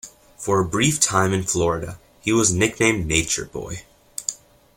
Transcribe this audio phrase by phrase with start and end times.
[0.35, 3.83] For a brief time in Florida, he was nicknamed Nature Boy.